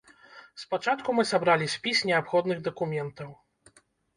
[0.61, 3.29] Спачатку мы сабралі спіс неабходных дакументаў.